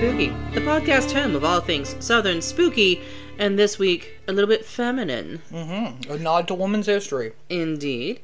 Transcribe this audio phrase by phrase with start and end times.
[0.00, 3.02] Spooky, the podcast home of all things Southern spooky,
[3.38, 5.42] and this week a little bit feminine.
[5.52, 6.10] Mm-hmm.
[6.10, 7.32] A nod to women's history.
[7.50, 8.20] Indeed.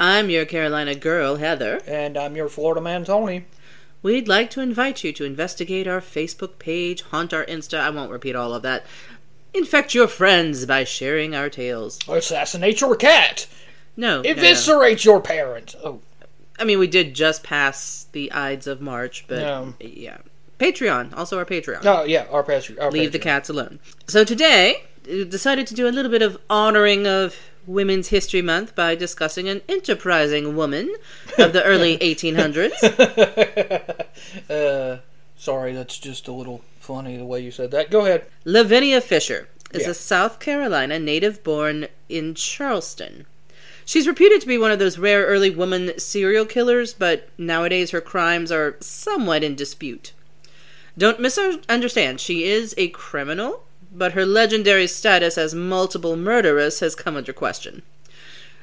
[0.00, 1.82] I'm your Carolina girl, Heather.
[1.86, 3.44] And I'm your Florida man, Tony.
[4.02, 7.78] We'd like to invite you to investigate our Facebook page, haunt our Insta.
[7.78, 8.84] I won't repeat all of that.
[9.54, 12.00] Infect your friends by sharing our tales.
[12.08, 13.46] Assassinate your cat.
[13.96, 14.16] No.
[14.16, 14.28] no, no.
[14.30, 15.76] Eviscerate your parents.
[15.84, 16.00] Oh,
[16.58, 19.66] I mean, we did just pass the Ides of March, but Yeah.
[19.78, 20.18] yeah.
[20.60, 21.82] Patreon, also our Patreon.
[21.82, 22.74] no, yeah, our pastor.
[22.80, 23.78] Our Leave the cats alone.
[24.06, 27.34] So today, we decided to do a little bit of honoring of
[27.66, 30.94] Women's History Month by discussing an enterprising woman
[31.38, 32.72] of the early 1800s.
[34.50, 34.98] uh,
[35.36, 37.90] sorry, that's just a little funny the way you said that.
[37.90, 38.26] Go ahead.
[38.44, 39.90] Lavinia Fisher is Yeah.
[39.90, 43.26] a South Carolina native born in Charleston.
[43.84, 48.00] She's reputed to be one of those rare early woman serial killers, but nowadays her
[48.00, 50.12] crimes are somewhat in dispute.
[50.96, 57.16] Don't misunderstand, she is a criminal, but her legendary status as multiple murderess has come
[57.16, 57.82] under question.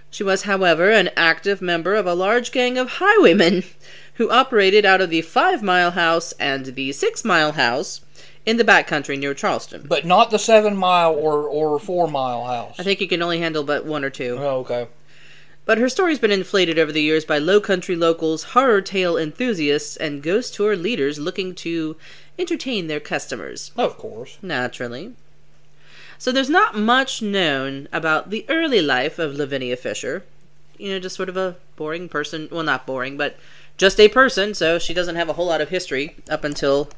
[0.09, 3.63] She was, however, an active member of a large gang of highwaymen
[4.15, 8.01] who operated out of the Five Mile House and the Six Mile House
[8.45, 9.85] in the backcountry near Charleston.
[9.87, 12.79] But not the seven mile or, or four mile house.
[12.79, 14.37] I think you can only handle but one or two.
[14.39, 14.87] Oh, okay.
[15.67, 19.97] But her story's been inflated over the years by low country locals, horror tale enthusiasts,
[19.97, 21.97] and ghost tour leaders looking to
[22.39, 23.71] entertain their customers.
[23.75, 24.37] Of course.
[24.41, 25.13] Naturally.
[26.17, 30.23] So there's not much known about the early life of Lavinia Fisher.
[30.77, 32.47] You know, just sort of a boring person.
[32.49, 33.37] Well, not boring, but
[33.75, 36.89] just a person, so she doesn't have a whole lot of history up until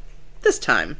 [0.41, 0.97] this time.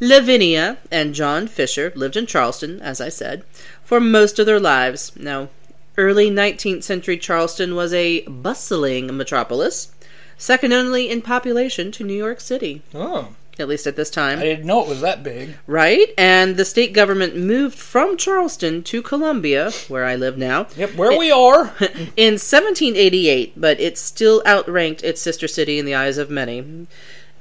[0.00, 3.44] Lavinia and John Fisher lived in Charleston, as I said,
[3.84, 5.12] for most of their lives.
[5.14, 5.50] Now,
[5.98, 9.92] early 19th century Charleston was a bustling metropolis,
[10.36, 13.28] second only in population to New York City, Oh,
[13.58, 14.38] at least at this time.
[14.38, 15.56] I didn't know it was that big.
[15.66, 16.08] Right?
[16.16, 21.18] And the state government moved from Charleston to Columbia, where I live now, Yep, where
[21.18, 21.74] we are.
[22.16, 26.86] in 1788, but it still outranked its sister city in the eyes of many.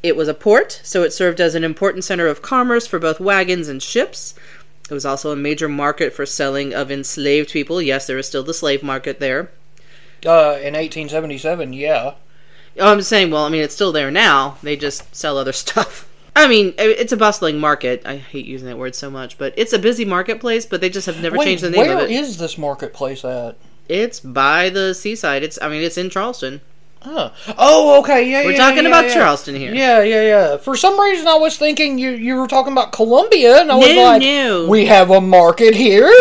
[0.04, 3.20] It was a port, so it served as an important center of commerce for both
[3.20, 4.34] wagons and ships.
[4.92, 7.82] It was also a major market for selling of enslaved people.
[7.82, 9.50] Yes, there is still the slave market there.
[10.26, 12.16] Uh, in 1877, yeah.
[12.78, 14.58] Oh, I'm saying, well, I mean, it's still there now.
[14.62, 16.10] They just sell other stuff.
[16.36, 18.02] I mean, it's a bustling market.
[18.06, 20.66] I hate using that word so much, but it's a busy marketplace.
[20.66, 22.12] But they just have never Wait, changed the name where of it.
[22.12, 23.56] is this marketplace at?
[23.88, 25.44] It's by the seaside.
[25.44, 26.60] It's, I mean, it's in Charleston.
[27.04, 27.32] Huh.
[27.58, 29.14] Oh, okay, yeah, We're yeah, talking yeah, about yeah.
[29.16, 29.74] Charleston here.
[29.74, 30.58] Yeah, yeah, yeah.
[30.58, 33.88] For some reason, I was thinking you you were talking about Columbia, and I was
[33.90, 34.68] No, like, no.
[34.68, 36.12] we have a market here.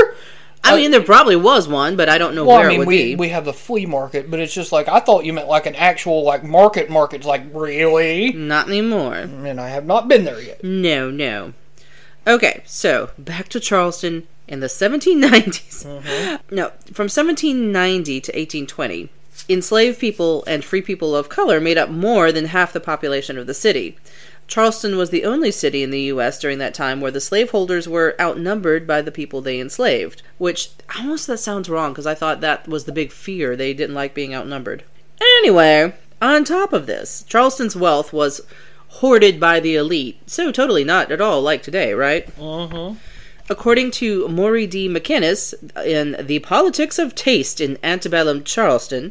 [0.63, 2.79] I mean, there probably was one, but I don't know Well, where I mean, it
[2.81, 3.17] would we be.
[3.17, 5.75] we have the flea market, but it's just like I thought you meant like an
[5.75, 6.89] actual like market.
[6.91, 9.15] Market's like really, Not anymore.
[9.17, 10.63] and I have not been there yet.
[10.65, 11.55] No, no.
[12.27, 15.85] Okay, so back to Charleston in the 1790s.
[15.87, 16.37] Mm-hmm.
[16.55, 19.09] No, from 1790 to 1820,
[19.49, 23.47] enslaved people and free people of color made up more than half the population of
[23.47, 23.97] the city.
[24.47, 26.39] Charleston was the only city in the U.S.
[26.41, 30.23] during that time where the slaveholders were outnumbered by the people they enslaved.
[30.39, 33.55] Which almost that sounds wrong because I thought that was the big fear.
[33.55, 34.83] They didn't like being outnumbered.
[35.21, 38.41] Anyway, on top of this, Charleston's wealth was
[38.89, 40.21] hoarded by the elite.
[40.29, 42.27] So totally not at all like today, right?
[42.37, 42.99] Mm-hmm.
[43.51, 44.89] According to Maurie D.
[44.89, 49.11] McInnis in The Politics of Taste in Antebellum Charleston,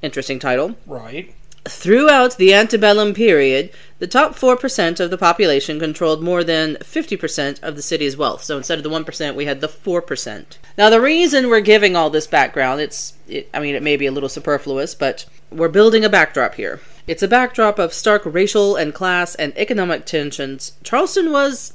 [0.00, 1.34] interesting title, Right.
[1.68, 7.76] throughout the antebellum period, the top 4% of the population controlled more than 50% of
[7.76, 8.42] the city's wealth.
[8.44, 10.56] So instead of the 1%, we had the 4%.
[10.78, 14.06] Now, the reason we're giving all this background, it's, it, I mean, it may be
[14.06, 16.80] a little superfluous, but we're building a backdrop here.
[17.06, 20.72] It's a backdrop of stark racial and class and economic tensions.
[20.82, 21.74] Charleston was,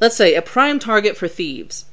[0.00, 1.84] let's say, a prime target for thieves.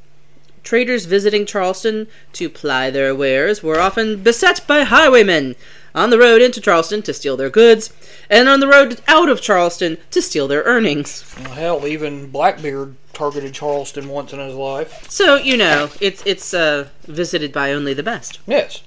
[0.63, 5.55] Traders visiting Charleston to ply their wares were often beset by highwaymen
[5.93, 7.93] on the road into Charleston to steal their goods,
[8.29, 11.23] and on the road out of Charleston to steal their earnings.
[11.39, 15.09] Well, hell, even Blackbeard targeted Charleston once in his life.
[15.09, 18.39] So you know, it's it's uh, visited by only the best.
[18.45, 18.83] Yes.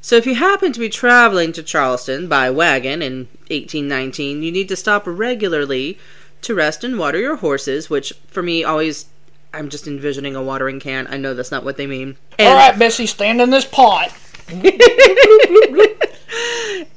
[0.00, 4.68] So if you happen to be traveling to Charleston by wagon in 1819, you need
[4.68, 5.98] to stop regularly
[6.42, 9.06] to rest and water your horses, which for me always
[9.52, 11.06] I'm just envisioning a watering can.
[11.08, 12.16] I know that's not what they mean.
[12.38, 14.12] And, All right, Bessie, stand in this pot.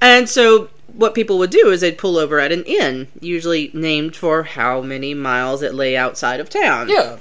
[0.01, 4.15] and so what people would do is they'd pull over at an inn, usually named
[4.15, 6.89] for how many miles it lay outside of town.
[6.89, 7.17] Yeah.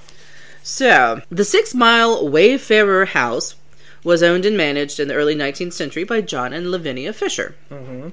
[0.63, 3.55] So, the Six Mile Wayfarer House
[4.05, 7.55] was owned and managed in the early 19th century by John and Lavinia Fisher.
[7.71, 8.09] Mm-hmm.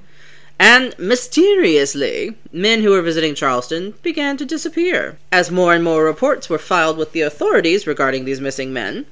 [0.58, 5.18] And mysteriously, men who were visiting Charleston began to disappear.
[5.30, 9.06] As more and more reports were filed with the authorities regarding these missing men,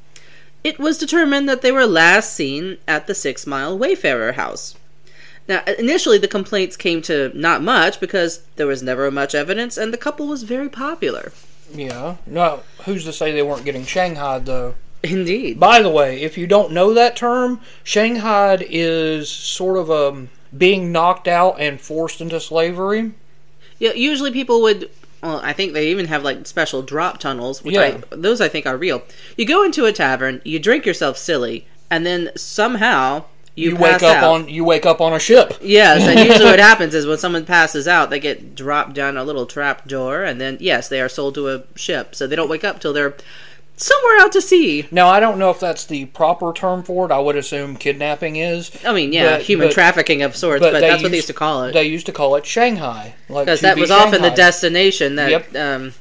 [0.65, 4.75] it was determined that they were last seen at the Six Mile Wayfarer house.
[5.49, 9.93] Now, initially, the complaints came to not much because there was never much evidence and
[9.93, 11.33] the couple was very popular.
[11.73, 12.17] Yeah.
[12.27, 14.75] No, who's to say they weren't getting shanghaied though?
[15.05, 15.61] Indeed.
[15.61, 20.93] By the way, if you don't know that term, shanghaied is sort of um being
[20.93, 23.13] knocked out and forced into slavery.
[23.79, 24.91] Yeah, usually people would.
[25.23, 28.01] Well, I think they even have like special drop tunnels, which Yeah.
[28.11, 29.03] I, those I think are real.
[29.37, 34.03] You go into a tavern, you drink yourself silly, and then somehow you, You, pass
[34.03, 34.25] wake up out.
[34.25, 35.55] on you wake up on a ship.
[35.63, 39.25] Yes, and usually what happens is when someone passes out, they get dropped down a
[39.25, 42.15] little trap door, and then yes, they are sold to a ship.
[42.15, 43.15] So they don't wake up till they're
[43.77, 44.87] somewhere out to sea.
[44.91, 47.13] Now I don't know if that's the proper term for it.
[47.13, 48.71] I would assume kidnapping is.
[48.85, 51.25] I mean, yeah, But- human but- trafficking of sorts, but, they that's what they used
[51.25, 51.73] used- to call it.
[51.73, 55.17] They used to call it Shanghai, like because to that be was often the destination
[55.17, 55.57] that Yep.
[55.57, 55.95] um,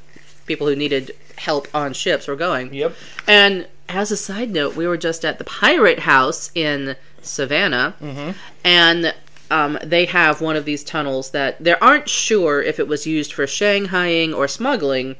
[0.45, 2.74] people who needed help on ships were going.
[2.74, 2.94] Yep.
[3.27, 8.31] And as a side note, we were just at the Pirate House in Savannah, Mm-hmm.
[8.63, 9.13] and
[9.51, 13.31] um, they have one of these tunnels that they aren't sure if it was used
[13.33, 15.16] for shanghaiing or smuggling.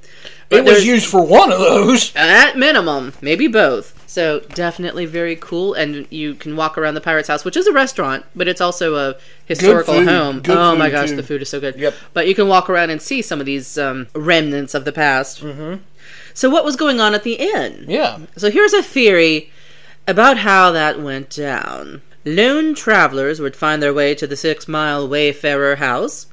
[0.50, 2.16] But It was used for one of those.
[2.16, 3.94] at minimum, maybe both.
[4.08, 7.74] So definitely very cool, and you can walk around the Pirate's House, which is a
[7.74, 9.16] restaurant, but it's also a
[9.46, 10.40] historical home.
[10.42, 11.18] Good oh my gosh, too.
[11.18, 11.76] the food is so good.
[11.76, 11.94] Yep.
[12.14, 15.42] But you can walk around and see some of these um, remnants of the past.
[15.42, 15.82] Mm-hmm.
[16.34, 17.86] So what was going on at the inn?
[17.88, 18.20] Yeah.
[18.38, 19.52] So here's a theory
[20.08, 22.02] about how that went down.
[22.24, 26.28] Lone travelers would find their way to the Six Mile Wayfarer house.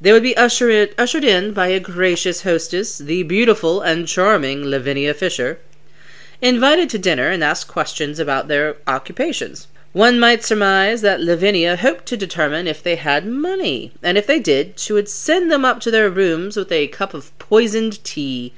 [0.00, 5.12] They would be ushered, ushered in by a gracious hostess, the beautiful and charming Lavinia
[5.12, 5.58] Fisher,
[6.40, 9.66] invited to dinner and asked questions about their occupations.
[9.92, 14.38] One might surmise that Lavinia hoped to determine if they had money, and if they
[14.38, 18.52] did, she would send them up to their rooms with a cup of poisoned tea.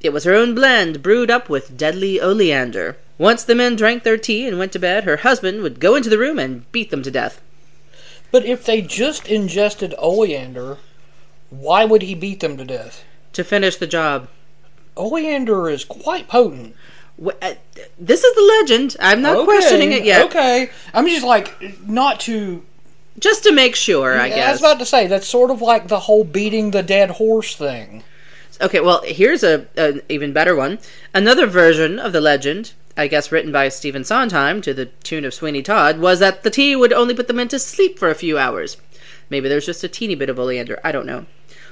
[0.00, 2.96] It was her own blend, brewed up with deadly oleander.
[3.18, 6.10] Once the men drank their tea and went to bed, her husband would go into
[6.10, 7.40] the room and beat them to death.
[8.32, 10.78] But if they just ingested oleander,
[11.50, 13.04] why would he beat them to death?
[13.34, 14.28] To finish the job.
[14.96, 16.74] Oleander is quite potent.
[17.22, 17.54] Uh,
[17.98, 18.96] This is the legend.
[18.98, 20.24] I'm not Okay, questioning it yet.
[20.26, 20.70] Okay.
[20.92, 22.64] I'm just like, not to.
[23.18, 26.00] Just to make sure, I I was about to say, that's sort of like the
[26.00, 28.02] whole beating the dead horse thing.
[28.60, 30.78] Okay, well, here's a an even better one.
[31.12, 35.34] Another version of the legend, I guess written by Stephen Sondheim to the tune of
[35.34, 38.14] Sweeney Todd, was that the tea would only put the men to sleep for a
[38.14, 38.76] few hours.
[39.30, 40.78] Maybe there's just a teeny bit of oleander.
[40.84, 41.26] I don't know.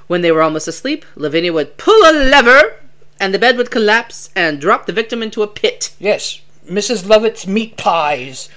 [0.07, 2.77] When they were almost asleep, Lavinia would pull a lever,
[3.21, 5.95] and the bed would collapse and drop the victim into a pit.
[5.99, 6.41] Yes.
[6.69, 7.07] Mrs.
[7.07, 8.49] Lovett's meat pies.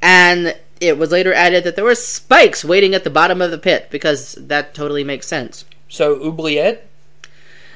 [0.00, 3.58] And it was later added that there were spikes waiting at the bottom of the
[3.58, 5.64] pit because that totally makes sense.
[5.88, 6.88] So, oubliette?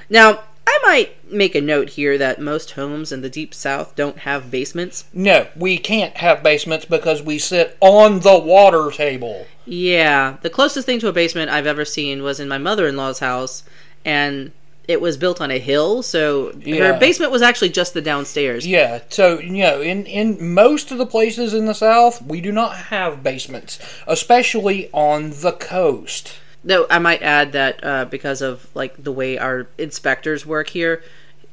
[0.09, 4.19] Now, I might make a note here that most homes in the deep south don't
[4.19, 5.05] have basements.
[5.13, 9.47] No, we can't have basements because we sit on the water table.
[9.65, 13.63] Yeah, the closest thing to a basement I've ever seen was in my mother-in-law's house,
[14.05, 14.53] and
[14.89, 16.93] it was built on a hill, so Yeah.
[16.93, 18.67] her basement was actually just the downstairs.
[18.67, 22.53] Yeah, so you know, in in most of the places in the South, we do
[22.53, 26.35] not have basements, especially on the coast.
[26.67, 31.03] Though I might add that uh, because of like the way our inspectors work here,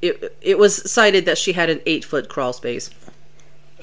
[0.01, 2.89] it it was cited that she had an eight-foot crawl space.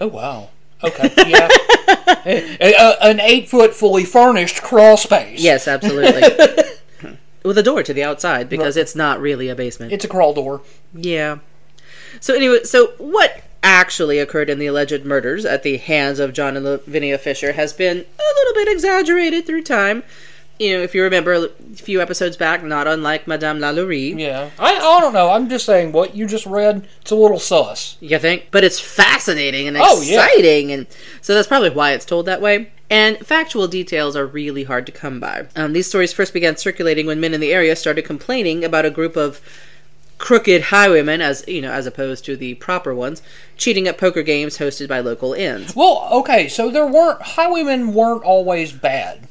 [0.00, 0.50] Oh wow.
[0.82, 1.12] Okay.
[1.28, 1.48] Yeah.
[2.26, 5.40] A- an eight foot fully furnished crawl space.
[5.40, 6.22] Yes, absolutely.
[7.44, 9.92] With a door to the outside because it's not really a basement.
[9.92, 10.60] It's a crawl door.
[10.92, 11.38] Yeah.
[12.20, 16.56] So anyway, so what actually occurred in the alleged murders at the hands of John
[16.56, 20.02] and Lavinia Fisher has been a little bit exaggerated through time.
[20.60, 24.18] You know, if you remember a few episodes back, not unlike Madame Lalaurie.
[24.20, 24.50] Yeah.
[24.58, 25.30] I, I don't know.
[25.30, 26.86] I'm just saying what you just read.
[27.00, 27.96] It's a little sus.
[28.00, 28.48] You think?
[28.50, 30.22] But it's fascinating and Oh, yeah.
[30.22, 30.86] exciting, and
[31.22, 32.70] so that's probably why it's told that way.
[32.90, 35.46] And factual details are really hard to come by.
[35.56, 38.90] Um, these stories first began circulating when men in the area started complaining about a
[38.90, 39.40] group of
[40.18, 43.22] crooked highwaymen, as you know, as opposed to the proper ones,
[43.56, 45.74] cheating at poker games hosted by local inns.
[45.74, 49.26] Well, okay, so there weren't highwaymen weren't always bad.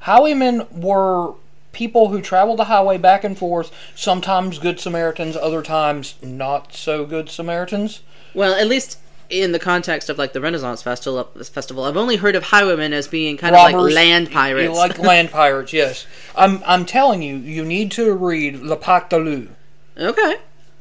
[0.00, 1.34] Highwaymen were
[1.72, 7.04] people who traveled the highway back and forth, sometimes good Samaritans, other times not so
[7.04, 8.00] good Samaritans.
[8.34, 8.98] Well, at least
[9.30, 13.06] in the context of like the Renaissance festival, festival, I've only heard of highwaymen as
[13.08, 14.76] being kind of like land pirates.
[14.76, 16.06] Like land pirates, yes.
[16.36, 19.50] I'm I'm telling you, you need to read Le Pacte de Loup.
[19.98, 20.36] okay,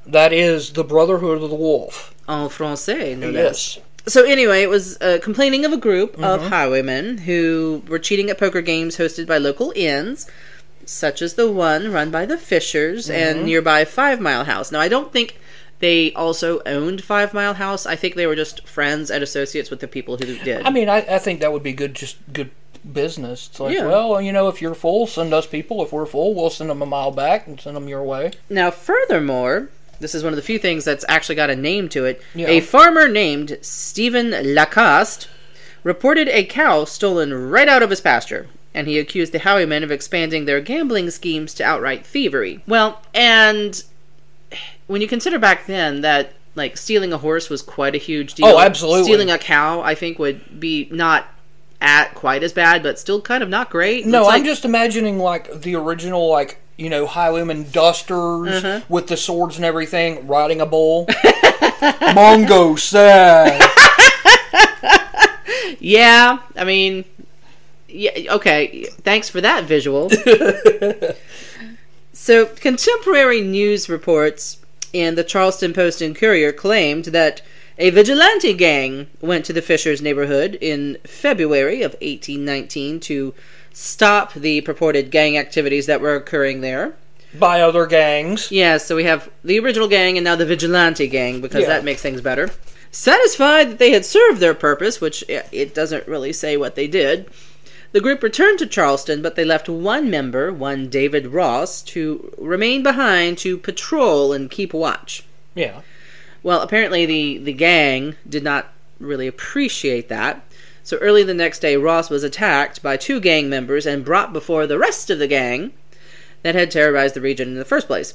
[0.05, 2.13] That is the Brotherhood of the Wolf.
[2.29, 3.79] en français, no less.
[4.07, 8.37] So anyway, it was uh, complaining of a group of highwaymen who were cheating at
[8.37, 10.29] poker games hosted by local inns,
[10.85, 14.71] such as the one run by the Fishers and nearby Five Mile House.
[14.71, 15.37] Now, I don't think
[15.79, 17.85] they also owned Five Mile House.
[17.85, 20.65] I think they were just friends and associates with the people who did.
[20.65, 22.51] I mean, I, I think that would be good, just good
[22.93, 23.47] business.
[23.51, 23.87] It's like, Yeah.
[23.87, 25.83] well, you know, if you're full, send us people.
[25.83, 28.31] If we're full, we'll send them a mile back and send them your way.
[28.49, 32.05] Now, furthermore, this is one of the few things that's actually got a name to
[32.05, 32.21] it.
[32.35, 32.47] Yeah.
[32.47, 35.27] A farmer named Stephen Lacoste
[35.83, 39.91] reported a cow stolen right out of his pasture, and he accused the highwaymen of
[39.91, 42.61] expanding their gambling schemes to outright thievery.
[42.67, 43.83] Well, and
[44.87, 48.47] when you consider back then that like stealing a horse was quite a huge deal.
[48.47, 49.03] Oh, absolutely.
[49.03, 51.27] Stealing a cow, I think, would be not
[51.79, 54.05] at quite as bad, but still kind of not great.
[54.05, 58.81] No, I'm just imagining like the original, like you know, highwayman dusters Uh-huh.
[58.87, 61.05] with the swords and everything, riding a bull.
[61.07, 63.61] Mongo sad.
[65.79, 67.05] Yeah, I mean,
[67.87, 68.85] yeah, okay.
[69.03, 70.09] Thanks for that visual.
[72.13, 74.57] so, contemporary news reports
[74.91, 77.41] in the Charleston Post and Courier claimed that
[77.77, 83.33] a vigilante gang went to the Fishers neighborhood in February of 1819 to
[83.79, 86.93] stop the purported gang activities that were occurring there.
[87.37, 88.51] by other gangs.
[88.51, 91.67] Yeah, so we have the original gang and now the vigilante gang because Yeah.
[91.67, 92.49] that makes things better.
[92.89, 97.27] Satisfied that they had served their purpose, which it doesn't really say what they did,
[97.91, 102.81] the group returned to Charleston, but they left one member, one David Ross, to remain
[102.81, 105.23] behind to patrol and keep watch.
[105.53, 105.81] Yeah.
[106.41, 110.41] Well, apparently the, the gang did not really appreciate that.
[110.87, 114.65] So early the next day, Ross was attacked by two gang members and brought before
[114.65, 115.73] the rest of the gang
[116.43, 118.13] that had terrorized the region in the first place.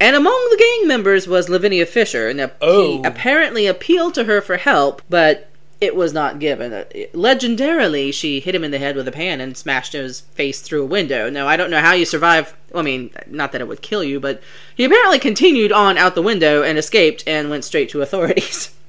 [0.00, 2.96] And among the gang members was Lavinia Fisher, and Oh.
[3.00, 5.50] he apparently appealed to her for help, but
[5.80, 6.72] it was not given.
[6.72, 6.82] Uh,
[7.14, 10.82] Legendarily, she hit him in the head with a pan and smashed his face through
[10.82, 11.30] a window.
[11.30, 12.56] Now, I don't know how you survive.
[12.74, 14.42] I mean, not that it would kill you, but
[14.74, 18.70] he apparently continued on out the window and escaped and went straight to authorities.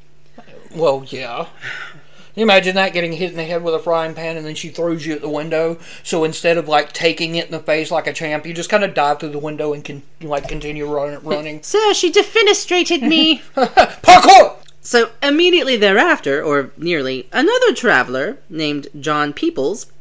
[0.73, 1.47] Well, yeah.
[2.33, 4.55] Can you imagine that getting hit in the head with a frying pan and then
[4.55, 5.77] she throws you at the window?
[6.01, 8.85] So instead of like taking it in the face like a champ, you just kind
[8.85, 11.61] of dive through the window and can like continue run, running.
[11.63, 13.39] Sir, she defenestrated me.
[13.55, 14.55] Parkour!
[14.79, 19.91] So immediately thereafter, or nearly, another traveler named John Peoples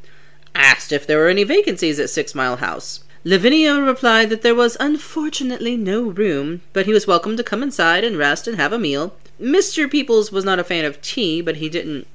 [0.55, 3.03] asked if there were any vacancies at Six Mile House.
[3.25, 8.05] Lavinia replied that there was unfortunately no room, but he was welcome to come inside
[8.05, 9.15] and rest and have a meal.
[9.41, 9.91] Mr.
[9.91, 12.07] Peoples was not a fan of tea, but he didn't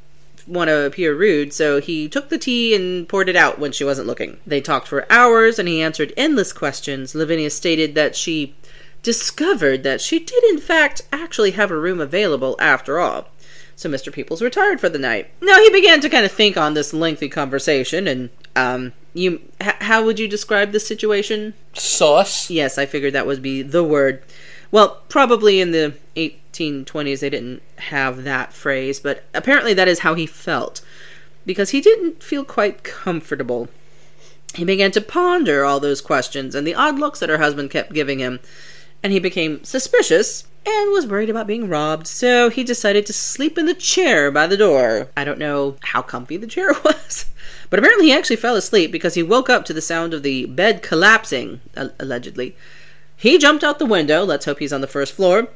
[0.48, 3.84] want to appear rude, so he took the tea and poured it out when she
[3.84, 4.38] wasn't looking.
[4.46, 7.16] They talked for hours and he answered endless questions.
[7.16, 8.56] Lavinia stated that she
[9.04, 13.28] discovered that she did in fact actually have a room available after all.
[13.76, 14.12] So Mr.
[14.12, 15.30] Peoples retired for the night.
[15.42, 19.76] Now he began to kind of think on this lengthy conversation and um you h-
[19.82, 21.54] how would you describe the situation?
[21.74, 22.50] Sauce.
[22.50, 24.24] Yes, I figured that would be the word.
[24.72, 30.14] Well, probably in the 1820s they didn't have that phrase, but apparently that is how
[30.14, 30.82] he felt
[31.46, 33.70] because he didn't feel quite comfortable.
[34.56, 37.94] He began to ponder all those questions and the odd looks that her husband kept
[37.94, 38.40] giving him,
[39.04, 43.58] and he became suspicious and was worried about being robbed, so he decided to sleep
[43.58, 45.10] in the chair by the door.
[45.16, 47.26] I don't know how comfy the chair was,
[47.70, 50.46] but apparently he actually fell asleep because he woke up to the sound of the
[50.48, 51.62] bed collapsing,
[52.00, 52.56] allegedly.
[53.26, 55.48] He jumped out the window, let's hope he's on the first floor,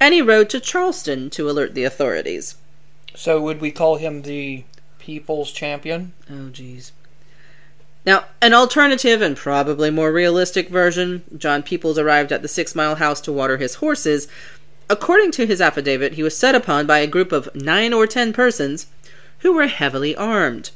[0.00, 2.56] and he rode to Charleston to alert the authorities.
[3.14, 4.64] So would we call him the
[4.98, 6.14] people's champion?
[6.28, 6.90] Oh, jeez.
[8.04, 12.96] Now, an alternative and probably more realistic version John Peoples arrived at the Six Mile
[12.96, 14.26] House to water his horses.
[14.90, 18.32] According to his affidavit, he was set upon by a group of nine or ten
[18.32, 18.88] persons
[19.42, 20.72] who were heavily armed.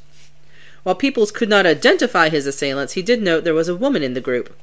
[0.83, 4.13] While Peoples could not identify his assailants, he did note there was a woman in
[4.13, 4.55] the group.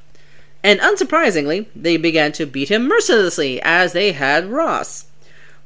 [0.65, 5.05] And unsurprisingly, they began to beat him mercilessly, as they had Ross.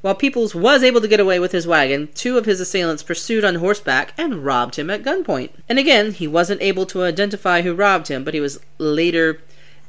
[0.01, 3.45] While Peoples was able to get away with his wagon, two of his assailants pursued
[3.45, 5.51] on horseback and robbed him at gunpoint.
[5.69, 9.41] And again, he wasn't able to identify who robbed him, but he was later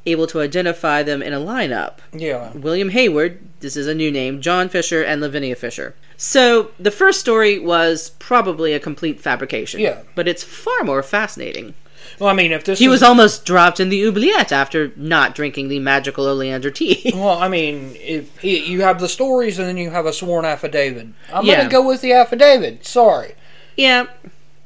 [0.05, 1.97] able to identify them in a lineup.
[2.13, 2.53] Yeah.
[2.53, 5.93] William Hayward, this is a new name, John Fisher, and Lavinia Fisher.
[6.15, 9.81] So, the first story was probably a complete fabrication.
[9.81, 10.03] Yeah.
[10.15, 11.73] But it's far more fascinating.
[12.19, 15.33] Well, I mean, if this He is- was almost dropped in the oubliette after not
[15.35, 17.11] drinking the magical oleander tea.
[17.15, 20.45] Well, I mean, if he, you have the stories and then you have a sworn
[20.45, 21.07] affidavit.
[21.33, 21.57] I'm Yeah.
[21.57, 22.85] gonna go with the affidavit.
[22.85, 23.33] Sorry.
[23.77, 24.05] Yeah,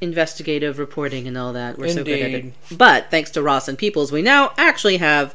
[0.01, 1.77] investigative reporting and all that.
[1.77, 2.53] We're so good at it.
[2.71, 5.33] But thanks to Ross and Peoples, we now actually have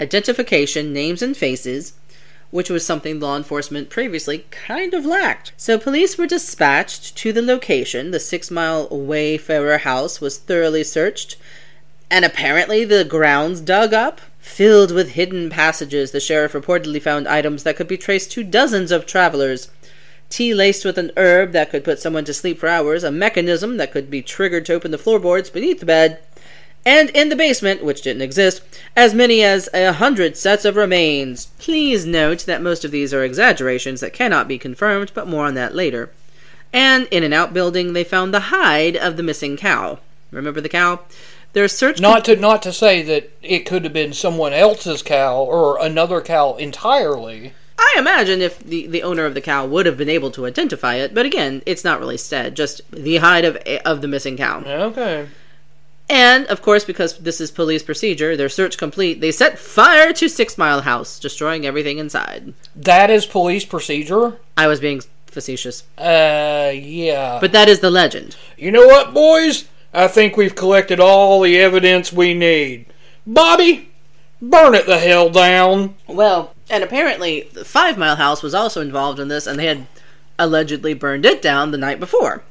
[0.00, 1.92] identification, names, and faces.
[2.52, 5.52] Which was something law enforcement previously kind of lacked.
[5.56, 8.10] So police were dispatched to the location.
[8.10, 11.36] The six mile Wayfarer house was thoroughly searched,
[12.10, 14.20] and apparently the grounds dug up.
[14.38, 18.92] Filled with hidden passages, the sheriff reportedly found items that could be traced to dozens
[18.92, 19.70] of travelers.
[20.28, 23.78] Tea laced with an herb that could put someone to sleep for hours, a mechanism
[23.78, 26.18] that could be triggered to open the floorboards beneath the bed,
[26.84, 28.62] and in the basement, which didn't exist,
[28.96, 31.46] as many as a hundred sets of remains.
[31.58, 35.54] Please note that most of these are exaggerations that cannot be confirmed, but more on
[35.54, 36.10] that later.
[36.72, 39.98] And in an outbuilding, they found the hide of the missing cow.
[40.30, 41.00] Remember the cow?
[41.52, 45.42] Their search Not to not to say that it could have been someone else's cow
[45.42, 47.52] or another cow entirely.
[47.78, 50.94] I imagine if the, the owner of the cow would have been able to identify
[50.94, 52.56] it, but again, it's not really said.
[52.56, 54.62] Just the hide of of the missing cow.
[54.64, 55.28] Okay.
[56.12, 60.28] And of course, because this is police procedure, their search complete, they set fire to
[60.28, 62.52] Six Mile House, destroying everything inside.
[62.76, 64.36] That is police procedure.
[64.54, 67.38] I was being facetious, Uh, yeah.
[67.40, 68.36] but that is the legend.
[68.58, 69.64] you know what, boys?
[69.94, 72.84] I think we've collected all the evidence we need.
[73.26, 73.88] Bobby,
[74.42, 75.94] burn it the hell down.
[76.06, 79.86] Well, and apparently, the Five Mile House was also involved in this, and they had
[80.38, 82.42] allegedly burned it down the night before.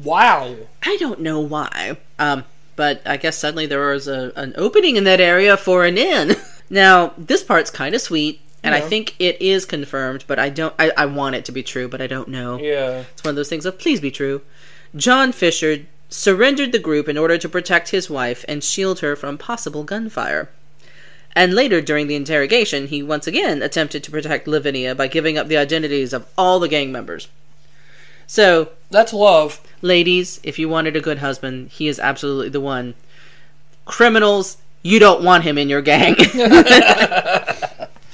[0.00, 0.54] Wow.
[0.84, 1.96] I don't know why.
[2.16, 2.44] Um,
[2.80, 6.34] but I guess suddenly there was a, an opening in that area for an inn.
[6.70, 10.74] now, this part's kind of sweet, and I think it is confirmed, but I don't.
[10.78, 12.58] I, I want it to be true, but I don't know.
[12.58, 13.04] Yeah.
[13.12, 14.40] It's one of those things of please be true.
[14.96, 19.36] John Fisher surrendered the group in order to protect his wife and shield her from
[19.36, 20.48] possible gunfire.
[21.36, 25.48] And later, during the interrogation, he once again attempted to protect Lavinia by giving up
[25.48, 27.28] the identities of all the gang members.
[28.30, 29.60] So, That's love.
[29.82, 32.94] ladies, if you wanted a good husband, he is absolutely the one.
[33.86, 36.14] Criminals, you don't want him in your gang.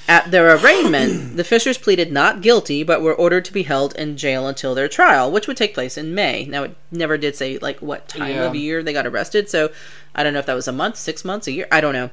[0.08, 4.16] At their arraignment, the Fishers pleaded not guilty, but were ordered to be held in
[4.16, 6.46] jail until their trial, which would take place in May.
[6.46, 8.44] Now, it never did say like what time Yeah.
[8.46, 9.70] of year they got arrested, so
[10.14, 11.66] I don't know if that was a month, six months, a year.
[11.70, 12.08] I don't know.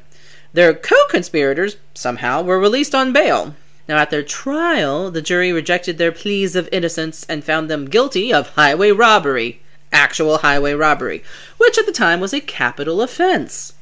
[0.51, 3.55] Their co-conspirators somehow were released on bail.
[3.87, 8.33] Now, at their trial, the jury rejected their pleas of innocence and found them guilty
[8.33, 11.23] of highway robbery, actual highway robbery,
[11.57, 13.73] which at the time was a capital offense.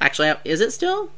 [0.00, 1.10] Actually, is it still?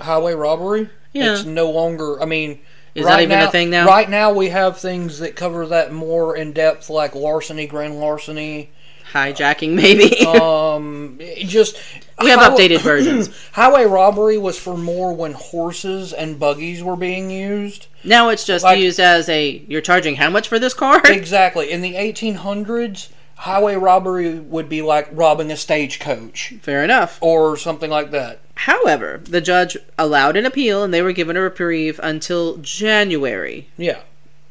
[0.00, 0.88] Highway robbery.
[1.12, 1.32] Yeah.
[1.34, 2.20] It's no longer.
[2.22, 2.60] I mean.
[2.94, 3.86] Is that even a thing now?
[3.86, 8.70] Right now, we have things that cover that more in depth, like larceny, grand larceny.
[9.12, 10.16] Hijacking, maybe.
[10.26, 11.76] Um, just
[12.20, 13.30] we have updated versions.
[13.52, 17.86] Highway robbery was for more when horses and buggies were being used.
[18.04, 21.00] Now it's just Like- used as a you're charging how much for this car?
[21.06, 21.70] Exactly.
[21.70, 27.18] In the 1800s, highway robbery would be like robbing a stagecoach Fair enough.
[27.20, 28.40] or something like that.
[28.54, 34.00] However, the judge allowed an appeal and they were given a reprieve until January Yeah.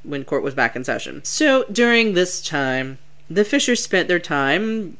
[0.03, 1.21] when court was back in session.
[1.25, 2.99] So during this time,
[3.29, 4.95] the Fishers spent their time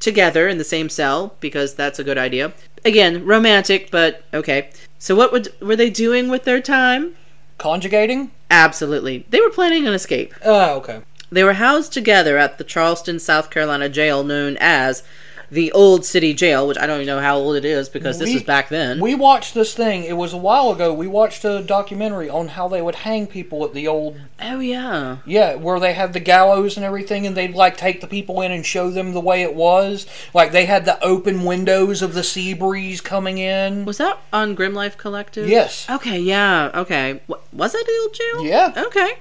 [0.00, 2.52] together in the same cell because that's a good idea.
[2.84, 4.70] Again, romantic, but okay.
[4.98, 7.14] So what would, were they doing with their time?
[7.58, 8.30] Conjugating?
[8.50, 9.26] Absolutely.
[9.30, 10.34] They were planning an escape.
[10.44, 11.02] Oh, okay.
[11.30, 15.02] They were housed together at the Charleston, South Carolina jail known as
[15.50, 18.28] the Old City Jail, which I don't even know how old it is because this
[18.28, 19.00] We- was back then.
[19.00, 20.04] We watched this thing.
[20.04, 20.92] It was a while ago.
[20.92, 25.16] We watched a documentary on how they would hang people at the old oh yeah.
[25.26, 28.52] Yeah, where they had the gallows and everything, and they'd like take the people in
[28.52, 30.06] and show them the way it was.
[30.34, 33.84] Like they had the open windows of the sea breeze coming in.
[33.84, 35.48] Was that on Grim Life Collective?
[35.48, 35.86] Yes.
[35.88, 37.20] Okay, yeah, okay.
[37.26, 38.46] Wa- Was that the old jail?
[38.46, 38.84] Yeah.
[38.86, 39.12] Okay.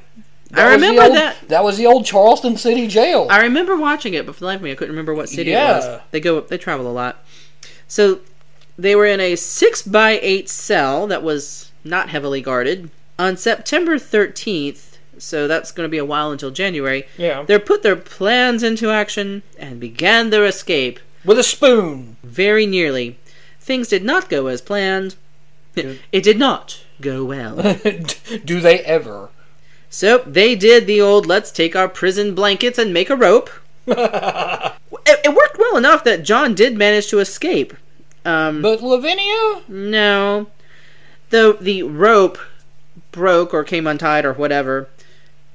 [0.52, 1.36] That I remember old- that.
[1.50, 3.28] That was the old Charleston City Jail.
[3.30, 5.52] I remember watching it, but for the life of me, I couldn't remember what city
[5.52, 6.02] it was.
[6.12, 7.24] They go, they travel a lot.
[7.88, 8.20] So
[8.78, 12.90] they were in a six by eight cell that was not heavily guarded.
[13.20, 17.06] On September thirteenth, so that's going to be a while until January.
[17.18, 17.44] Yeah.
[17.44, 21.00] They put their plans into action and began their escape.
[21.26, 22.18] With a spoon.
[22.24, 23.18] Very nearly,
[23.60, 25.16] things did not go as planned.
[26.12, 27.56] It did not go well.
[28.46, 29.30] Do they ever?
[29.90, 33.50] So they did the old let's take our prison blankets and make a rope.
[35.10, 37.74] It, it worked well enough that John did manage to escape.
[38.26, 39.62] Um, But Lavinia?
[39.70, 40.48] no,
[41.30, 42.38] the the rope
[43.14, 44.90] broke or came untied or whatever.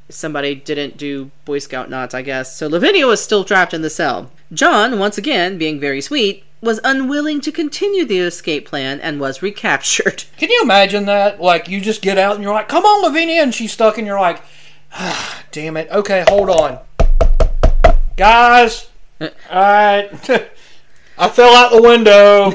[0.09, 2.57] Somebody didn't do Boy Scout knots, I guess.
[2.57, 4.31] So Lavinia was still trapped in the cell.
[4.55, 9.43] John, once again, being very sweet, was unwilling to continue the escape plan and was
[9.43, 10.25] recaptured.
[10.39, 11.41] Can you imagine that?
[11.41, 14.07] Like you just get out and you're like, "Come on, Lavinia," and she's stuck, and
[14.07, 14.41] you're like,
[14.93, 16.79] ah, "Damn it." Okay, hold on,
[18.17, 18.89] guys.
[19.21, 20.09] All right.
[21.19, 22.53] I fell out the window.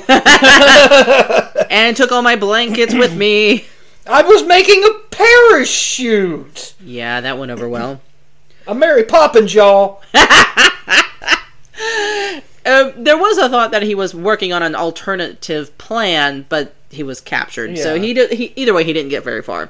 [1.69, 3.65] and took all my blankets with me.
[4.07, 6.73] I was making a parachute.
[6.81, 8.01] Yeah, that went over well.
[8.67, 10.01] I'm Mary Poppins, y'all.
[12.67, 17.03] Um, there was a thought that he was working on an alternative plan, but he
[17.03, 17.77] was captured.
[17.77, 19.69] So he, did, he either way he didn't get very far.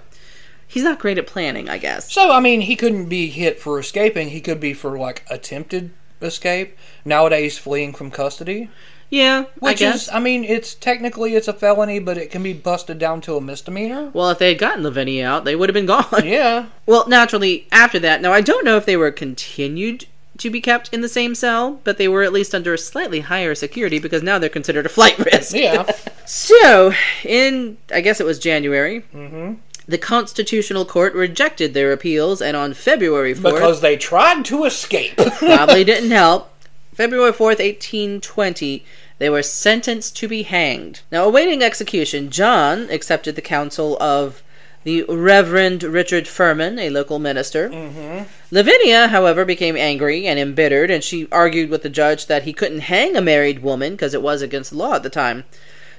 [0.68, 2.12] He's not great at planning, I guess.
[2.12, 4.30] So I mean, he couldn't be hit for escaping.
[4.30, 6.76] He could be for like attempted escape.
[7.06, 8.70] Nowadays, fleeing from custody,
[9.10, 10.04] Yeah, I which guess.
[10.04, 13.38] is, I mean, it's technically it's a felony, but it can be busted down to
[13.38, 14.10] a misdemeanor.
[14.14, 16.26] well, if they had gotten Lavinia out, they would have been gone.
[16.26, 16.66] Yeah.
[16.86, 20.06] Well, naturally, after that, now I don't know if they were continued
[20.38, 23.56] to be kept in the same cell, but they were at least under slightly higher
[23.56, 25.56] security because now they're considered a flight risk.
[25.56, 25.86] Yeah.
[26.30, 26.92] So,
[27.24, 29.54] in I guess it was January, hmm
[29.88, 35.16] the Constitutional Court rejected their appeals, and on February fourth, Because they tried to escape.
[35.40, 36.54] probably didn't help.
[36.94, 38.84] February 4th, 1820,
[39.20, 41.02] they were sentenced to be hanged.
[41.12, 44.44] Now, awaiting execution, John accepted the counsel of
[44.88, 47.68] the Reverend Richard Furman, a local minister.
[47.68, 52.54] hmm Lavinia, however, became angry and embittered, and she argued with the judge that he
[52.54, 55.44] couldn't hang a married woman because it was against the law at the time.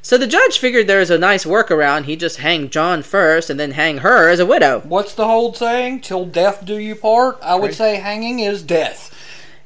[0.01, 2.05] So the judge figured there was a nice workaround.
[2.05, 4.81] He'd just hang John first and then hang her as a widow.
[4.87, 6.01] What's the old saying?
[6.01, 7.37] Till death do you part?
[7.42, 7.74] I would Right.
[7.74, 9.14] say hanging is death.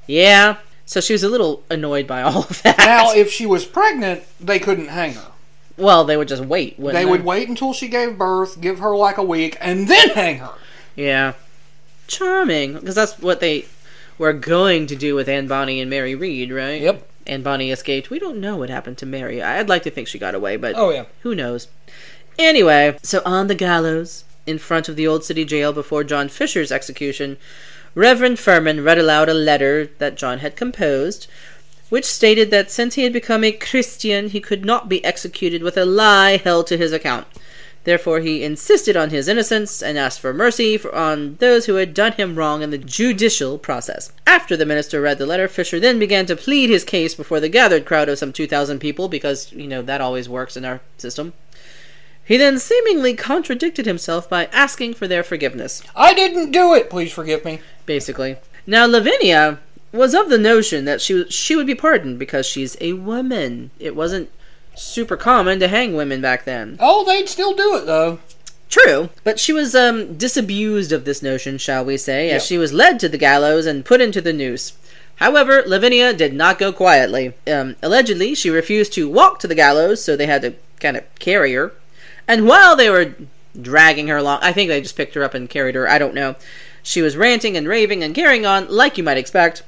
[0.08, 0.56] Yeah.
[0.84, 2.78] So she was a little annoyed by all of that.
[2.78, 5.31] Now, if she was pregnant, they couldn't hang her.
[5.76, 6.78] Well, they would just wait.
[6.78, 10.10] Wouldn't They would wait until she gave birth, give her like a week, and then
[10.10, 10.52] hang her.
[10.94, 11.32] Yeah.
[12.06, 13.66] Charming, because that's what they
[14.18, 16.80] were going to do with Anne Bonny and Mary Read, right?
[16.80, 17.08] Yep.
[17.26, 18.10] Anne Bonny escaped.
[18.10, 19.40] We don't know what happened to Mary.
[19.42, 21.04] I'd like to think she got away, but Oh yeah.
[21.22, 21.68] who knows?
[22.38, 26.72] Anyway, so on the gallows, in front of the old city jail before John Fisher's
[26.72, 27.36] execution,
[27.94, 31.26] Reverend Furman read aloud a letter that John had composed,
[31.92, 35.76] which stated that since he had become a Christian, he could not be executed with
[35.76, 37.26] a lie held to his account.
[37.84, 41.92] Therefore, he insisted on his innocence and asked for mercy for, on those who had
[41.92, 44.10] done him wrong in the judicial process.
[44.26, 47.50] After the minister read the letter, Fisher then began to plead his case before the
[47.50, 51.34] gathered crowd of some 2,000 people, because, you know, that always works in our system.
[52.24, 56.88] He then seemingly contradicted himself by asking for their forgiveness, I didn't do it.
[56.88, 57.60] Please forgive me.
[57.84, 58.36] basically.
[58.66, 59.58] Now, Lavinia
[59.92, 63.70] was of the notion that she, she would be pardoned because she's a woman.
[63.78, 64.30] It wasn't
[64.74, 66.76] super common to hang women back then.
[66.80, 68.18] Oh, they'd still do it though.
[68.68, 72.72] True, but she was um, disabused of this notion, shall we say, as she was
[72.72, 74.72] led to the gallows and put into the noose.
[75.16, 77.34] However, Lavinia did not go quietly.
[77.46, 81.04] Um, allegedly, she refused to walk to the gallows, so they had to kind of
[81.18, 81.74] carry her.
[82.26, 83.14] And while they were
[83.60, 86.14] dragging her along, I think they just picked her up and carried her, I don't
[86.14, 86.36] know.
[86.82, 89.62] She was ranting and raving and carrying on, like you might expect.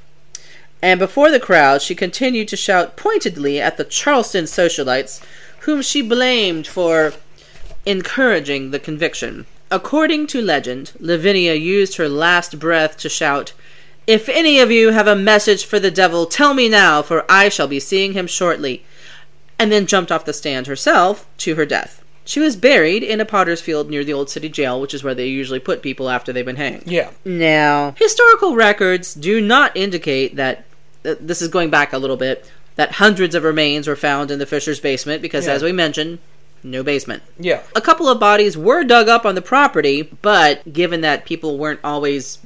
[0.85, 5.25] And before the crowd, she continued to shout pointedly at the Charleston socialites,
[5.61, 7.15] whom she blamed for
[7.87, 9.47] encouraging the conviction.
[9.71, 13.55] According to legend, Lavinia used her last breath to shout,
[14.07, 17.49] If any of you have a message for the devil, tell me now, for I
[17.49, 18.85] shall be seeing him shortly,
[19.59, 22.05] and then jumped off the stand herself to her death.
[22.27, 25.15] She was buried in a potter's field near the old city jail, which is where
[25.15, 26.85] they usually put people after they've been hanged.
[26.87, 27.11] Yeah.
[27.25, 30.65] Now, historical records do not indicate that,
[31.05, 34.47] this is going back a little bit, that hundreds of remains were found in the
[34.47, 35.53] Fisher's basement, because Yeah.
[35.53, 36.19] as we mentioned,
[36.63, 37.23] no basement.
[37.39, 37.61] Yeah.
[37.77, 41.81] A couple of bodies were dug up on the property, but given that people weren't
[41.85, 42.39] always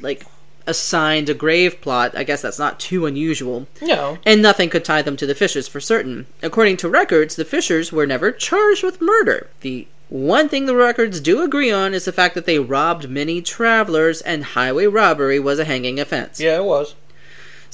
[0.00, 0.24] like
[0.66, 3.66] assigned a grave plot, I guess that's not too unusual.
[3.80, 4.18] No.
[4.26, 6.26] And nothing could tie them to the Fishers for certain.
[6.42, 9.48] According to records, the Fishers were never charged with murder.
[9.60, 13.42] The one thing the records do agree on is the fact that they robbed many
[13.42, 16.40] travelers and highway robbery was a hanging offense.
[16.40, 16.94] Yeah, it was.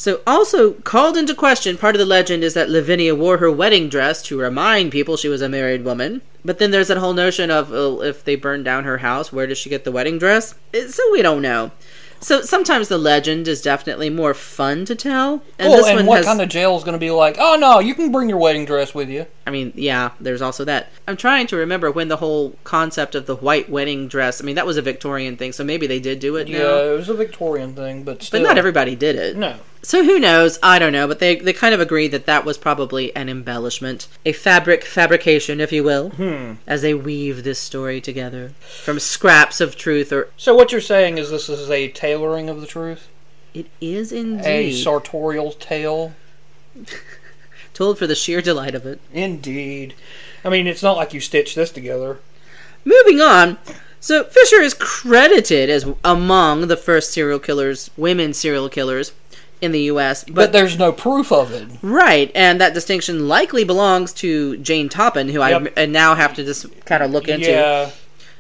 [0.03, 3.89] So, also called into question, part of the legend is that Lavinia wore her wedding
[3.89, 6.23] dress to remind people she was a married woman.
[6.45, 9.47] But then there's that whole notion of well, if they burn down her house, where
[9.47, 10.57] does she get the wedding dress?
[10.75, 11.71] Eh, so we don't know.
[12.19, 15.45] So sometimes the legend is definitely more fun to tell.
[15.57, 17.37] And, this and what has, kind of jail is going to be like?
[17.39, 19.27] Oh no, you can bring your wedding dress with you.
[19.47, 20.91] I mean, yeah, there's also that.
[21.07, 24.43] I'm trying to remember when the whole concept of the white wedding dress.
[24.43, 26.79] I mean, that was a Victorian thing, so maybe they did do it Yeah, now.
[26.79, 28.41] it was a Victorian thing, but still.
[28.41, 29.37] But not everybody did it.
[29.37, 29.61] No.
[29.85, 30.61] So who knows?
[30.63, 34.07] I don't know, but they they kind of agree that that was probably an embellishment,
[34.25, 36.53] a fabric fabrication, if you will, Hmm.
[36.69, 40.13] as they weave this story together from scraps of truth.
[40.13, 43.09] Or So what you're saying is this is a tailoring of the truth,
[43.55, 46.15] it is indeed a sartorial tale.
[47.75, 49.01] told for the sheer delight of it.
[49.13, 49.95] Indeed.
[50.45, 52.19] I mean, it's not like you stitched this together.
[52.85, 53.59] Moving on.
[54.01, 59.13] So Fisher is credited as among the first serial killers, women serial killers,
[59.63, 61.69] in the U.S., But, but, there's no proof of it.
[61.81, 65.73] right, and that distinction likely belongs to Jane Toppan, who I Yep.
[65.77, 67.51] and now have to just kind of look into.
[67.51, 67.91] Yeah.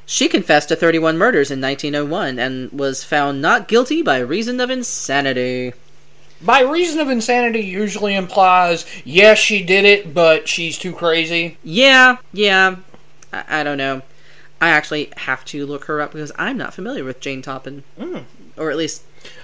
[0.04, 4.68] She confessed to 31 murders in 1901 and was found not guilty by reason of
[4.68, 5.72] insanity.
[6.42, 11.56] By reason of insanity usually implies, yes, she did it, but she's too crazy.
[11.62, 12.76] Yeah, yeah.
[13.32, 14.02] I, I don't know.
[14.60, 17.82] I actually have to look her up because I'm not familiar with Jane Toppan.
[17.98, 18.18] Hmm.
[18.56, 19.02] Or at least,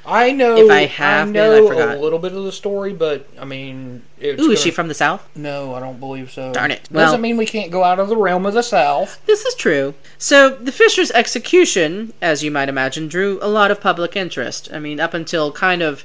[0.08, 0.56] I know.
[0.56, 1.96] If I have been, I know forgot.
[1.96, 4.88] a little bit of the story, but I mean, it's ooh, is gonna- she from
[4.88, 5.28] the South?
[5.36, 6.52] No, I don't believe so.
[6.52, 6.88] Darn it.
[6.92, 9.20] Doesn't mean we can't go out of the realm of the South.
[9.26, 9.94] This is true.
[10.16, 14.68] So, the Fisher's execution, as you might imagine, drew a lot of public interest.
[14.72, 16.04] I mean, up until kind of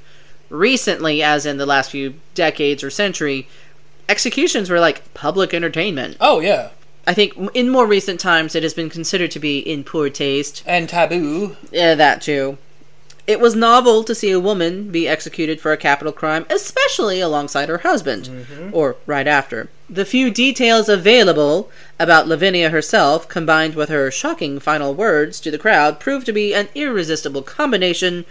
[0.49, 3.47] recently, as in the last few decades or century,
[4.09, 6.17] executions were like public entertainment.
[6.19, 6.69] Oh yeah,
[7.07, 10.63] I think in more recent times it has been considered to be in poor taste.
[10.65, 11.55] and taboo.
[11.71, 12.57] Yeah, that too.
[13.25, 17.69] It was novel to see a woman be executed for a capital crime, especially alongside
[17.69, 18.69] her husband, mm-hmm.
[18.73, 19.69] or right after.
[19.89, 25.57] The few details available about Lavinia herself, combined with her shocking final words to the
[25.57, 28.25] crowd, proved to be an irresistible combination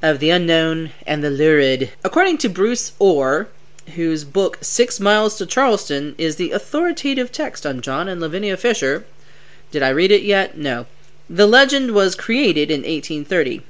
[0.00, 1.90] of the unknown and the lurid.
[2.04, 3.48] According to Bruce Orr,
[3.96, 9.06] whose book Six Miles to Charleston is the authoritative text on John and Lavinia Fisher,
[9.72, 10.56] did I read it yet?
[10.56, 10.86] No.
[11.28, 13.62] The legend was created in 1830.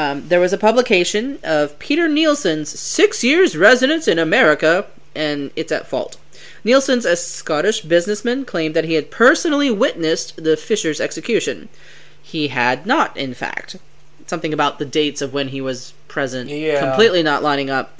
[0.00, 5.70] Um, there was a publication of Peter Neilson's Six Years Residence in America, and it's
[5.72, 6.16] at fault.
[6.64, 11.68] Neilson's, a Scottish businessman, claimed that he had personally witnessed the Fisher's execution.
[12.22, 13.76] He had not, in fact.
[14.26, 16.80] Something about the dates of when he was present Yeah.
[16.80, 17.98] completely not lining up.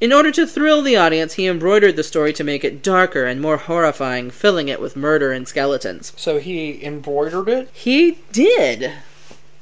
[0.00, 3.40] In order to thrill the audience, he embroidered the story to make it darker and
[3.40, 6.12] more horrifying, filling it with murder and skeletons.
[6.16, 7.68] So he embroidered it.
[7.72, 8.92] He did.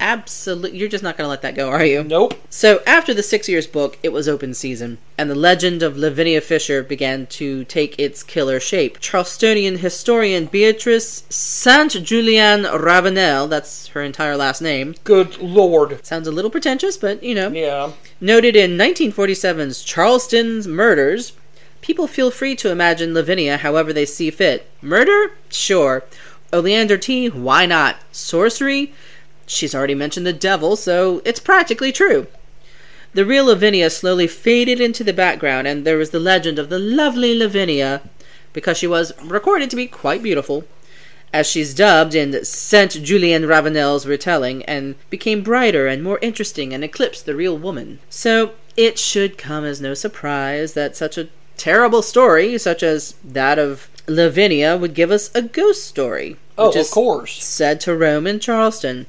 [0.00, 0.78] Absolutely.
[0.78, 2.02] You're just not going to let that go, are you?
[2.02, 2.34] Nope.
[2.48, 6.40] So, after the six years book, it was open season, and the legend of Lavinia
[6.40, 8.98] Fisher began to take its killer shape.
[9.00, 16.04] Charlestonian historian Beatrice Saint Julien Ravenel, that's her entire last name, Good lord.
[16.04, 17.92] sounds a little pretentious, but you know, Yeah.
[18.20, 21.32] noted in 1947's Charleston's Murders.
[21.82, 24.66] People feel free to imagine Lavinia however they see fit.
[24.82, 25.32] Murder?
[25.50, 26.04] Sure.
[26.52, 27.28] Oleander tea?
[27.28, 27.96] Why not?
[28.12, 28.92] Sorcery?
[29.50, 32.28] She's already mentioned the devil, so it's practically true.
[33.14, 36.78] The real Lavinia slowly faded into the background, and there was the legend of the
[36.78, 38.02] lovely Lavinia,
[38.52, 40.64] because she was recorded to be quite beautiful,
[41.32, 46.84] as she's dubbed in Saint Julien Ravenel's retelling, and became brighter and more interesting and
[46.84, 47.98] eclipsed the real woman.
[48.08, 53.58] So it should come as no surprise that such a terrible story, such as that
[53.58, 56.36] of Lavinia, would give us a ghost story.
[56.56, 57.42] Oh, which of is course.
[57.42, 59.06] said to roam in Charleston.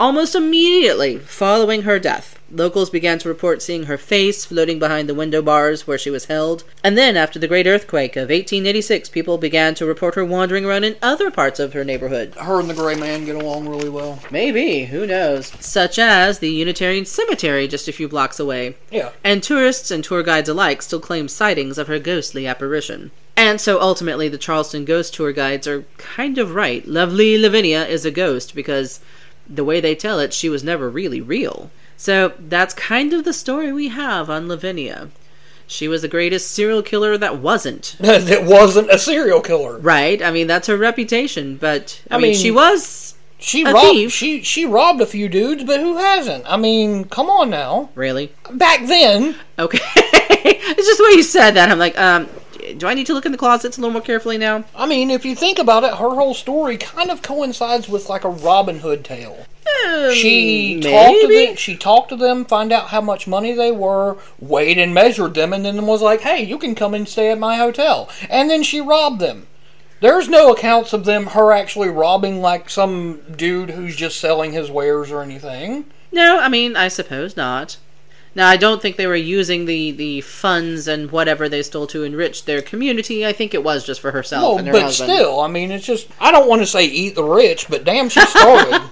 [0.00, 5.14] Almost immediately following her death, locals began to report seeing her face floating behind the
[5.14, 6.64] window bars where she was held.
[6.82, 10.84] And then, after the great earthquake of 1886, people began to report her wandering around
[10.84, 12.34] in other parts of her neighborhood.
[12.34, 14.18] Her and the gray man get along really well.
[14.30, 15.52] Maybe, who knows?
[15.60, 18.76] Such as the Unitarian Cemetery just a few blocks away.
[18.90, 19.12] Yeah.
[19.22, 23.12] And tourists and tour guides alike still claim sightings of her ghostly apparition.
[23.36, 26.86] And so ultimately, the Charleston ghost tour guides are kind of right.
[26.86, 29.00] Lovely Lavinia is a ghost because
[29.48, 31.70] the way they tell it, she was never really real.
[31.96, 35.08] So that's kind of the story we have on Lavinia.
[35.66, 37.96] She was the greatest serial killer that wasn't.
[38.00, 39.78] that wasn't a serial killer.
[39.78, 40.22] Right?
[40.22, 43.14] I mean, that's her reputation, but I, I mean, mean- she was.
[43.38, 43.78] She robbed.
[43.88, 44.12] thief.
[44.12, 46.44] She she robbed a few dudes, but who hasn't?
[46.46, 47.90] I mean, come on now.
[47.94, 48.32] Really?
[48.50, 49.78] Back then, Okay.
[49.96, 51.68] it's just the way you said that.
[51.70, 52.26] I'm like, um,
[52.78, 54.64] do I need to look in the closets a little more carefully now?
[54.74, 58.24] I mean, if you think about it, her whole story kind of coincides with like
[58.24, 59.46] a Robin Hood tale.
[60.12, 61.56] She Um, talked to them.
[61.56, 65.52] She talked to them, find out how much money they were, weighed and measured them,
[65.52, 68.62] and then was like, "Hey, you can come and stay at my hotel." And then
[68.62, 69.46] she robbed them.
[70.00, 74.70] There's no accounts of them her actually robbing like some dude who's just selling his
[74.70, 75.86] wares or anything.
[76.12, 77.78] No, I mean, I suppose not.
[78.36, 82.02] Now, I don't think they were using the, the funds and whatever they stole to
[82.02, 83.24] enrich their community.
[83.24, 85.10] I think it was just for herself Well, and her but husband.
[85.12, 88.08] still, I mean, it's just I don't want to say eat the rich, but damn,
[88.08, 88.82] she started.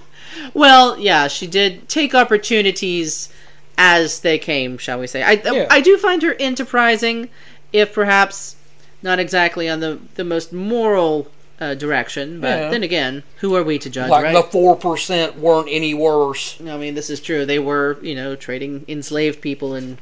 [0.55, 3.29] Well, yeah, she did take opportunities
[3.77, 5.23] as they came, shall we say.
[5.23, 5.67] I, uh, Yeah.
[5.69, 7.29] I do find her enterprising,
[7.71, 8.55] if perhaps
[9.01, 11.27] not exactly on the, the most moral
[11.59, 12.39] uh, direction.
[12.41, 12.69] But Yeah.
[12.69, 14.33] then again, who are we to judge, like right?
[14.33, 16.57] the four percent weren't any worse.
[16.61, 17.45] I mean, this is true.
[17.45, 19.97] They were, you know, trading enslaved people and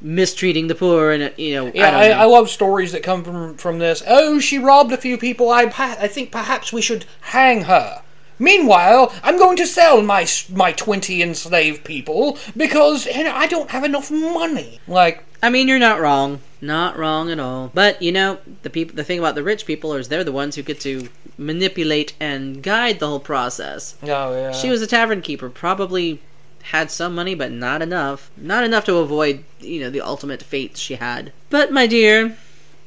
[0.00, 2.14] mistreating the poor, and uh, you know, Yeah, I I, know.
[2.14, 4.02] I, love stories that come from from this.
[4.06, 5.50] Oh, she robbed a few people.
[5.50, 8.02] I I think perhaps we should hang her.
[8.38, 13.70] Meanwhile, I'm going to sell my my 20 enslaved people because you know, I don't
[13.70, 14.80] have enough money.
[14.88, 16.40] Like, I mean, you're not wrong.
[16.60, 17.70] Not wrong at all.
[17.74, 18.96] But you know, the people.
[18.96, 22.62] The thing about the rich people is they're the ones who get to manipulate and
[22.62, 23.96] guide the whole process.
[24.02, 24.52] oh yeah.
[24.52, 26.20] She was a tavern keeper, probably
[26.68, 28.30] had some money, but not enough.
[28.36, 31.32] Not enough to avoid, you know, the ultimate fate she had.
[31.50, 32.38] But my dear,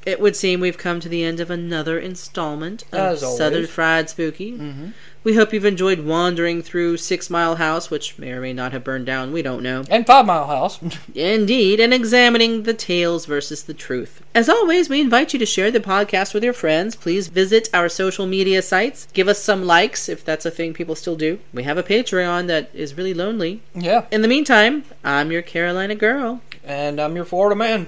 [0.07, 4.53] it would seem we've come to the end of another installment of Southern Fried Spooky.
[4.53, 4.89] Mm-hmm.
[5.25, 8.85] We hope you've enjoyed wandering through Six Mile House, which may or may not have
[8.85, 9.33] burned down.
[9.33, 9.83] We don't know.
[9.89, 10.79] and Five Mile House.
[11.13, 14.23] Indeed, and examining the tales versus the truth.
[14.33, 16.95] As always, we invite you to share the podcast with your friends.
[16.95, 19.09] Please visit our social media sites.
[19.11, 21.39] Give us some likes if that's a thing people still do.
[21.53, 23.61] We have a Patreon that is really lonely.
[23.75, 24.05] yeah.
[24.09, 27.87] In the meantime, I'm your Carolina girl, And I'm your Florida man.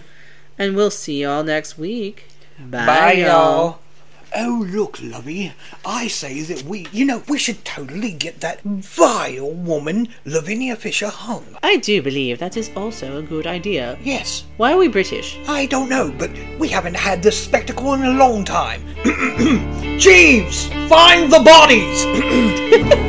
[0.60, 2.26] And we'll see y'all next week.
[2.60, 3.26] Bye, Bye, y'all.
[3.26, 3.80] y'all.
[4.36, 5.54] Oh, look, Lovey.
[5.84, 11.08] I say that we, you know, we should totally get that vile woman, Lavinia Fisher,
[11.08, 11.58] hung.
[11.64, 13.98] I do believe that is also a good idea.
[14.04, 15.40] Yes, Why are we British?
[15.48, 18.84] I don't know, but we haven't had this spectacle in a long time.
[19.98, 22.06] Jeeves, find the bodies!